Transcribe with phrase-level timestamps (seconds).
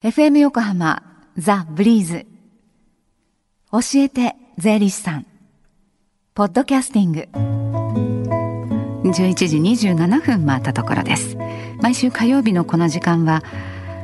[0.00, 1.02] FM 横浜
[1.36, 2.24] ザ・ブリーズ。
[3.72, 5.26] 教えて税理士さん。
[6.34, 7.28] ポッドキャスティング。
[9.10, 9.56] 11時
[9.88, 11.36] 27分回ったところです。
[11.82, 13.42] 毎週火曜日のこの時間は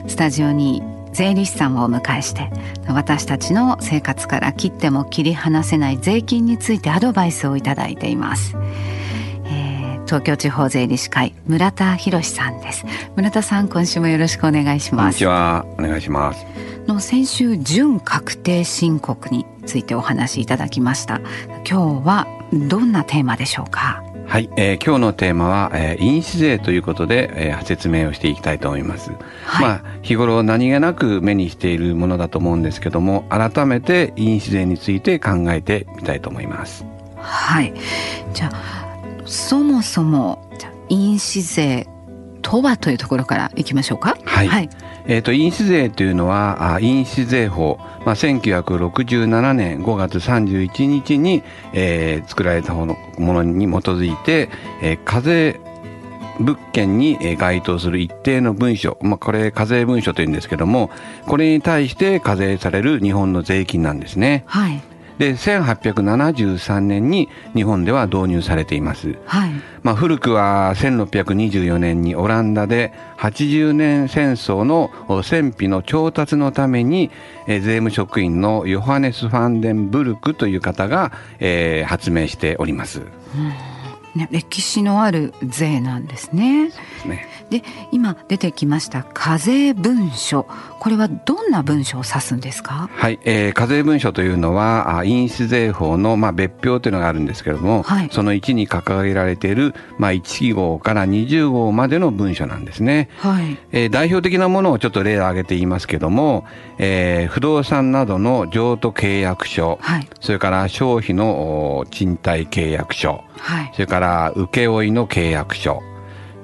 [0.08, 2.50] スタジオに税理士さんをお迎えして
[2.88, 8.56] 私たちの生活から切っても切り離せない税金についてアドバイスをいただいています。
[10.14, 12.86] 東京地方税理士会村田博さんです。
[13.16, 15.02] 村田さん今週もよろしくお願いします。
[15.02, 15.66] こんにちは。
[15.76, 16.46] お願いします。
[16.86, 21.20] の先週準確定申告についてお話しいただきました。
[21.68, 24.04] 今日はどんなテーマでしょうか？
[24.28, 29.10] はい、えー、今日のテーマは、えー、印紙税ということで、えー、説明をしていきたいと思います、
[29.44, 36.86] はい、まあ日頃何気なく目にしているものだと思うんですけども改めて印紙税について考えてみたいと思います。
[37.16, 37.74] はい。
[38.32, 38.93] じゃあ
[39.26, 40.38] そもそも
[40.88, 41.88] 印紙税
[42.42, 44.16] とはというところからいきましょうか。
[44.24, 44.48] はい。
[44.48, 44.70] はい、
[45.06, 54.50] えっ、ー、と印紙税というのはあ印紙税法、まあ1967年5月31日に、えー、作られたものに基づいて、
[54.82, 55.58] えー、課税
[56.38, 60.90] 物件に該当する一定の文書、まあ、これ課税文書というんですけども
[61.26, 64.42] これに対して課税される日本の税金なんですね。
[64.46, 64.82] はい、
[65.18, 69.50] で1873年に日本では導入されています、はい
[69.82, 74.90] まあ、古くは1624年にオランダで80年戦争の
[75.22, 77.10] 戦費の調達のために、
[77.46, 83.00] えー、税務職員のヨハネス・ファンデンブルクという方が、えー、発明しております。
[83.00, 83.08] うん
[84.14, 86.70] ね、歴史のある税なんですね。
[87.50, 90.46] で、ね、今出てきました課税文書。
[90.80, 92.90] これはどんな文書を指すんですか？
[92.92, 103.58] はい、えー、課税文書というのは印紙税法の、まあ、別表というのがあるんですけれども、はい、その1に掲げられている、まあ、1号から20号までの文書なんですね、はい。
[103.72, 106.44] えー、代表的なものをちょっと例を挙げて言いますけども、
[106.78, 115.82] えー、不動産などの譲渡契約書、はい、それから消費の賃貸契約書、はい、それから請負の契約書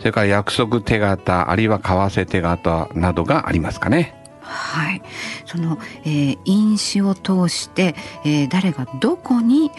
[0.00, 4.16] それから約束手形あるいは為替手形などがありますかね。
[4.40, 5.02] はい、
[5.46, 7.94] その、えー、印紙を通して、
[8.24, 9.70] えー、誰がどこに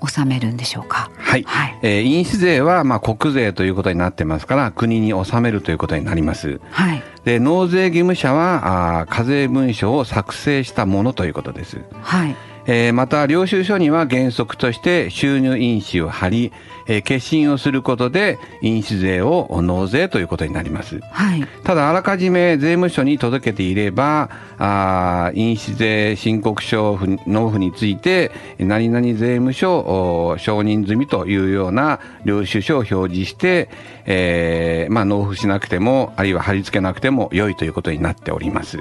[0.00, 1.10] 納めるんでしょうか。
[1.16, 1.42] はい。
[1.44, 6.60] はい、えー、印紙税はまあ国税ということになってますから国に納めるということになります。
[6.70, 7.02] はい。
[7.24, 11.80] で納税義務者はあ課税文書を作成したものということです。
[12.02, 12.36] はい。
[12.66, 16.52] えー、また領収書には原則として収入印紙を貼り、
[16.86, 33.68] えー、決心をすることで印紙税を納税ということになります、はい、ただあらかじめ税務署に届けていればあ印紙税申告書納付について何々税務署承認済みというような領収書を表示して、
[34.06, 38.78] えーまあ、納付しなくてもあるいは貼り付けなくても良いということになっております。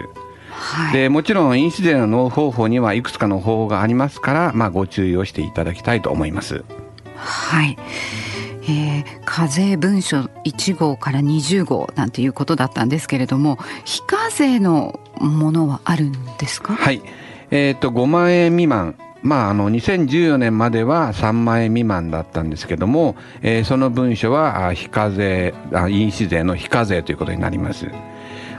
[0.62, 6.64] はい、でもちろん印紙税の納方法にはいくつかの方法がありますから、まあ、ご注意をしていただきたいと思います。
[7.16, 7.78] はい、
[8.64, 16.74] えー、課税文書1号から20号なんていうことだったんですけれども非課税のものはあるんですか？
[16.74, 17.02] はい、
[17.50, 18.96] えーと、5万円未満。
[19.24, 25.54] まあ、あの2014年までは3万円未満だったんですけども、えー、その文書は非課税
[25.90, 27.92] 印紙税の非課税ということになります。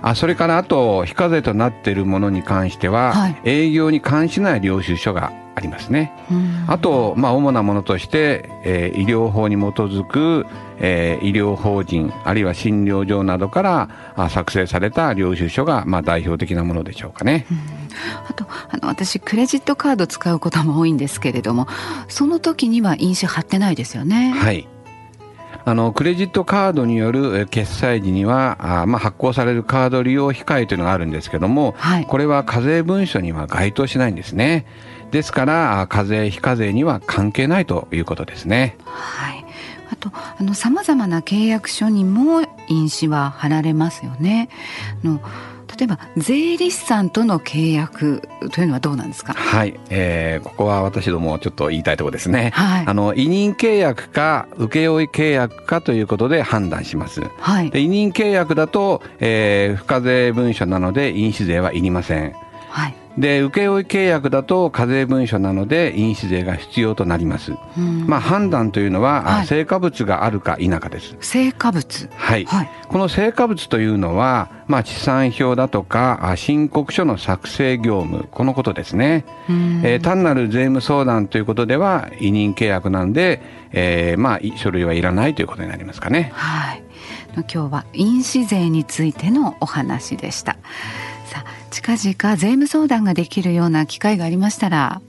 [0.03, 6.13] あそれからあと非課税となっているものに関しては、はい、営業に関しない領収書がありますね。
[6.67, 10.47] あと、まあ、主なものとして、えー、医療法に基づく、
[10.79, 17.47] えー、医療法人あるいは診療所などからあ作成された領収書が、まあ、代表的なものでしょうかね。
[18.29, 21.69] あとあの私クレジットカード使うことも多いんですけれども
[22.09, 24.31] その時には印紙貼ってないですよね。
[24.31, 24.67] はい
[25.65, 34.67] あのクレジットカードによる決済時にはあ、まあ、発行されるカード利用控えというのがあるんですけども、はい、これは課税文書には該当しないんですね
[35.13, 38.77] ですから課税非課税には関係ないということですね。
[38.85, 39.43] はい
[39.91, 44.49] あとあの様々な契約書にも印紙は貼られますよね。
[45.05, 45.21] の
[45.83, 48.23] 例えば税理士さんとの契約
[48.53, 49.33] というのはどうなんですか？
[49.33, 52.53] はい、えー、ここは私どもちょっと言いたいところですね。
[52.55, 57.23] はい、あの委任契約か請負契約かということで判断します。
[57.37, 62.33] はい、で委任契約だと、えー、付加税文書なので印紙税はいりません。
[62.71, 62.95] はい。
[63.19, 67.53] で請負契約だと課税文書なので印紙税が必要となります。
[68.07, 71.17] まあ判断というのは、はい、成果物があるか否かです。
[71.21, 72.09] 成果物。
[72.17, 72.45] はい。
[72.45, 79.25] はい、この成果物というのは、まあ地産表だとか申告書の作成業務このことですね。
[79.83, 83.43] えー、単なる税務相談ということでは委任契約なんで、
[83.73, 86.31] えー、まあ書類はいらないということになりますかね。
[86.35, 86.83] はい。
[87.35, 90.57] 今日は印紙税についてのお話でした。
[91.27, 95.01] さあ近々税務相談ができるような機会がありましたら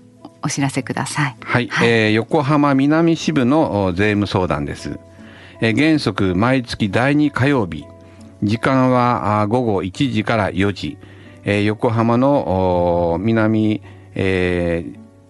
[0.42, 1.36] お知らせください。
[1.42, 4.98] はい、はい、えー、横浜南支部の税務相談です。
[5.62, 7.86] えー、原則毎月第2火曜日、
[8.42, 10.98] 時間は午後1時から4時、
[11.44, 13.82] えー、横浜の南、
[14.16, 14.86] え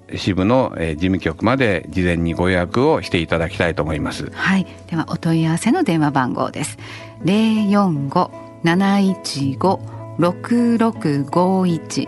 [0.07, 4.31] ー、支部の、えー、事務局まで事前にご予約をしていただきたいと思います。
[4.31, 6.77] はい、ではお問い合わせの電話番号です。
[7.24, 8.31] 零四五
[8.63, 9.80] 七一五
[10.18, 12.07] 六六五一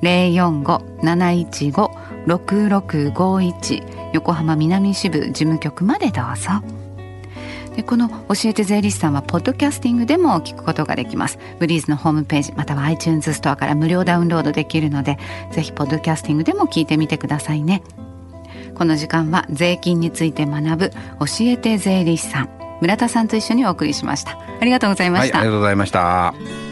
[0.00, 1.90] 零四五七一五
[2.26, 3.82] 六六五一
[4.12, 6.50] 横浜南支部事務局までどうぞ。
[7.76, 11.38] でこの教えて税理士さんはポッドキャスティングでも聞くことができます。
[11.58, 15.18] ブリーズのホームページまたは iTunes ストアから無料ダウンロードできるので
[15.52, 17.82] ぜひポッドキャスティングでも聞いてみてくださいね。
[18.74, 20.96] この時間は税金について学ぶ教
[21.42, 22.50] えて税理士さん
[22.80, 24.38] 村田さんと一緒にお送りしました。
[24.60, 26.71] ありがとうございました、はい、ありがとうございました。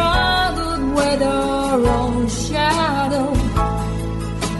[0.00, 3.28] struggled with our own shadow.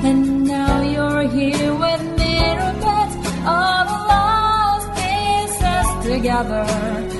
[0.09, 3.17] And now you're here with me mirror beds
[3.61, 7.20] of lost pieces together.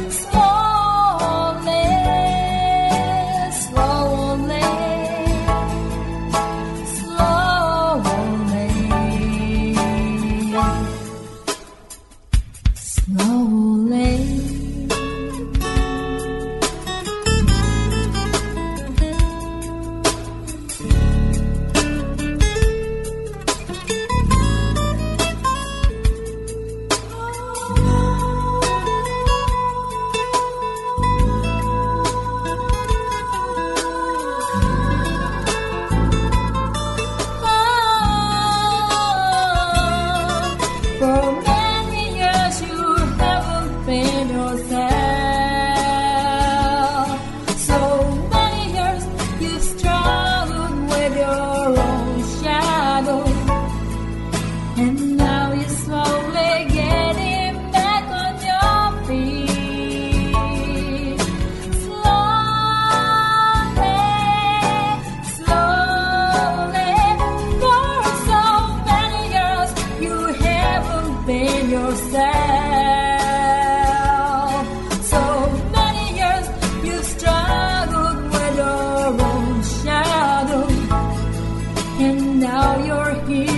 [82.01, 83.50] and now you're here.